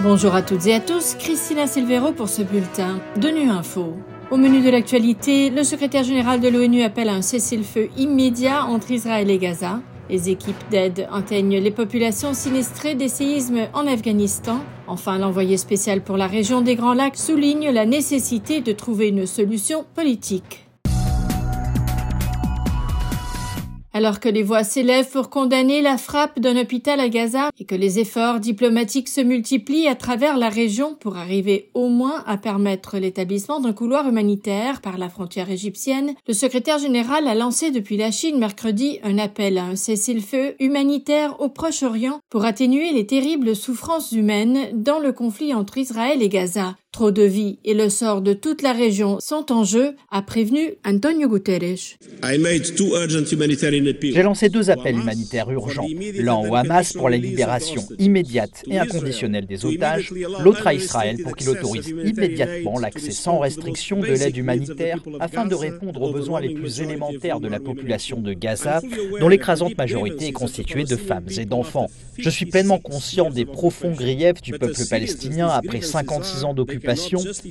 [0.00, 3.94] Bonjour à toutes et à tous, Christina Silvero pour ce bulletin de Nu Info.
[4.30, 8.92] Au menu de l'actualité, le secrétaire général de l'ONU appelle à un cessez-le-feu immédiat entre
[8.92, 9.80] Israël et Gaza.
[10.08, 14.60] Les équipes d'aide atteignent les populations sinistrées des séismes en Afghanistan.
[14.86, 19.26] Enfin, l'envoyé spécial pour la région des Grands Lacs souligne la nécessité de trouver une
[19.26, 20.67] solution politique.
[23.98, 27.74] Alors que les voix s'élèvent pour condamner la frappe d'un hôpital à Gaza et que
[27.74, 32.98] les efforts diplomatiques se multiplient à travers la région pour arriver au moins à permettre
[32.98, 38.12] l'établissement d'un couloir humanitaire par la frontière égyptienne, le secrétaire général a lancé depuis la
[38.12, 44.12] Chine mercredi un appel à un cessez-le-feu humanitaire au Proche-Orient pour atténuer les terribles souffrances
[44.12, 46.76] humaines dans le conflit entre Israël et Gaza.
[46.98, 50.74] Trop de vie et le sort de toute la région sont en jeu, a prévenu
[50.84, 51.94] Antonio Guterres.
[54.02, 59.46] J'ai lancé deux appels humanitaires urgents, l'un au Hamas pour la libération immédiate et inconditionnelle
[59.46, 60.12] des otages,
[60.42, 65.54] l'autre à Israël pour qu'il autorise immédiatement l'accès sans restriction de l'aide humanitaire afin de
[65.54, 68.80] répondre aux besoins les plus élémentaires de la population de Gaza,
[69.20, 71.90] dont l'écrasante majorité est constituée de femmes et d'enfants.
[72.18, 76.87] Je suis pleinement conscient des profonds griefs du peuple palestinien après 56 ans d'occupation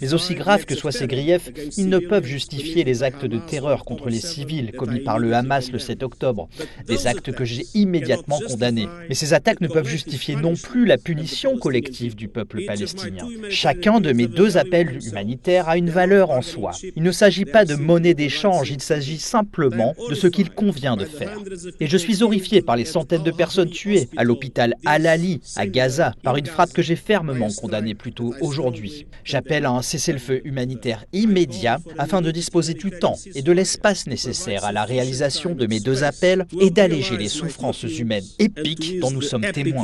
[0.02, 3.86] mais aussi graves que soient ces griefs, ils ne peuvent justifier les actes de terreur
[3.86, 6.50] contre les civils commis par le Hamas le 7 octobre,
[6.88, 8.88] des actes que j'ai immédiatement condamnés.
[9.10, 13.28] Mais ces attaques ne peuvent justifier non plus la punition collective du peuple palestinien.
[13.50, 16.72] Chacun de mes deux appels humanitaires a une valeur en soi.
[16.96, 21.06] Il ne s'agit pas de monnaie d'échange, il s'agit simplement de ce qu'il convient de
[21.06, 21.38] faire.
[21.80, 26.14] Et je suis horrifié par les centaines de personnes tuées à l'hôpital Al-Ali à Gaza
[26.24, 29.06] par une frappe que j'ai fermement condamnée plus tôt aujourd'hui.
[29.28, 34.64] J'appelle à un cessez-le-feu humanitaire immédiat afin de disposer du temps et de l'espace nécessaire
[34.64, 39.22] à la réalisation de mes deux appels et d'alléger les souffrances humaines épiques dont nous
[39.22, 39.84] sommes témoins.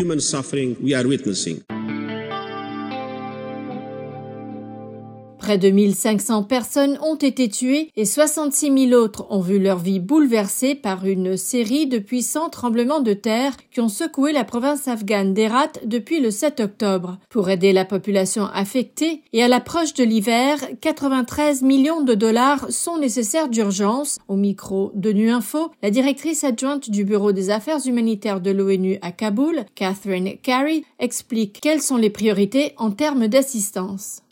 [5.43, 9.99] Près de 1500 personnes ont été tuées et 66 000 autres ont vu leur vie
[9.99, 15.33] bouleversée par une série de puissants tremblements de terre qui ont secoué la province afghane
[15.33, 17.17] d'Herat depuis le 7 octobre.
[17.27, 22.97] Pour aider la population affectée et à l'approche de l'hiver, 93 millions de dollars sont
[22.97, 24.19] nécessaires d'urgence.
[24.29, 28.97] Au micro de Nu Info, la directrice adjointe du Bureau des affaires humanitaires de l'ONU
[29.01, 34.23] à Kaboul, Catherine Carey, explique quelles sont les priorités en termes d'assistance.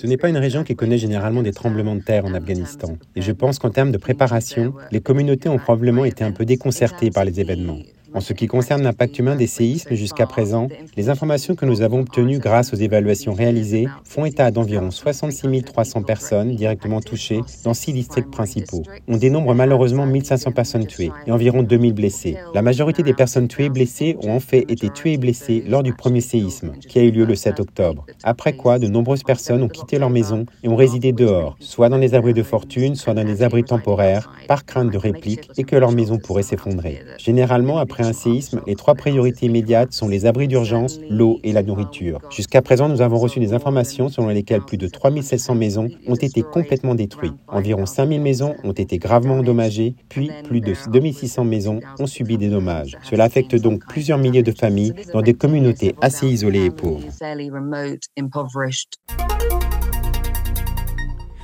[0.00, 2.96] Ce n'est pas une région qui connaît généralement des tremblements de terre en Afghanistan.
[3.16, 7.10] Et je pense qu'en termes de préparation, les communautés ont probablement été un peu déconcertées
[7.10, 7.78] par les événements.
[8.14, 12.00] En ce qui concerne l'impact humain des séismes jusqu'à présent, les informations que nous avons
[12.00, 17.92] obtenues grâce aux évaluations réalisées font état d'environ 66 300 personnes directement touchées dans six
[17.92, 18.82] districts principaux.
[19.08, 22.36] On dénombre malheureusement 1500 personnes tuées et environ 2000 blessés.
[22.54, 25.82] La majorité des personnes tuées et blessées ont en fait été tuées et blessées lors
[25.82, 28.06] du premier séisme, qui a eu lieu le 7 octobre.
[28.22, 31.98] Après quoi, de nombreuses personnes ont quitté leur maison et ont résidé dehors, soit dans
[31.98, 35.76] les abris de fortune, soit dans des abris temporaires, par crainte de réplique et que
[35.76, 37.02] leur maison pourrait s'effondrer.
[37.18, 41.62] Généralement, après un séisme, les trois priorités immédiates sont les abris d'urgence, l'eau et la
[41.62, 42.20] nourriture.
[42.30, 46.42] Jusqu'à présent, nous avons reçu des informations selon lesquelles plus de 3700 maisons ont été
[46.42, 47.34] complètement détruites.
[47.48, 52.48] Environ 5000 maisons ont été gravement endommagées, puis plus de 2600 maisons ont subi des
[52.48, 52.96] dommages.
[53.02, 57.06] Cela affecte donc plusieurs milliers de familles dans des communautés assez isolées et pauvres.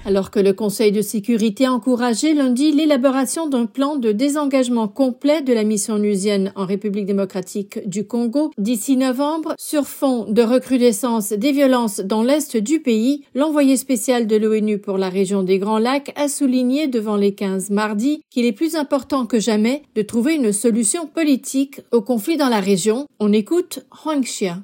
[0.04, 5.42] Alors que le Conseil de sécurité a encouragé lundi l'élaboration d'un plan de désengagement complet
[5.42, 11.32] de la mission onusienne en République démocratique du Congo d'ici novembre, sur fond de recrudescence
[11.32, 15.78] des violences dans l'est du pays, l'envoyé spécial de l'ONU pour la région des Grands
[15.78, 20.34] Lacs a souligné devant les 15 mardi qu'il est plus important que jamais de trouver
[20.34, 23.06] une solution politique au conflit dans la région.
[23.20, 24.59] On écoute Huang Xia.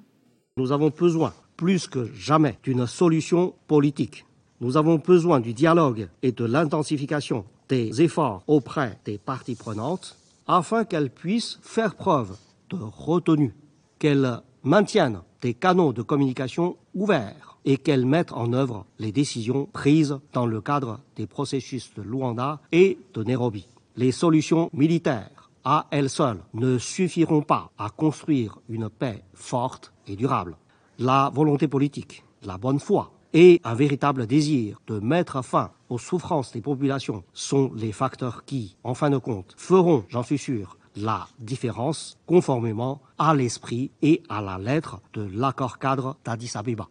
[0.57, 4.25] Nous avons besoin plus que jamais d'une solution politique
[4.61, 10.17] nous avons besoin du dialogue et de l'intensification des efforts auprès des parties prenantes
[10.47, 12.37] afin qu'elles puissent faire preuve
[12.71, 13.55] de retenue,
[13.99, 20.19] qu'elles maintiennent des canaux de communication ouverts et qu'elles mettent en œuvre les décisions prises
[20.33, 23.67] dans le cadre des processus de Luanda et de Nairobi.
[23.97, 30.17] Les solutions militaires à elles seules ne suffiront pas à construire une paix forte et
[30.17, 30.57] durable.
[30.99, 36.53] La volonté politique, la bonne foi, et un véritable désir de mettre fin aux souffrances
[36.53, 41.29] des populations sont les facteurs qui, en fin de compte, feront, j'en suis sûr, la
[41.39, 46.89] différence conformément à l'esprit et à la lettre de l'accord cadre d'Addis Abeba.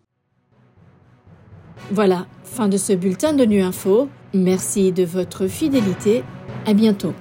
[1.92, 4.10] Voilà, fin de ce bulletin de Nu Info.
[4.34, 6.24] Merci de votre fidélité.
[6.66, 7.14] À bientôt.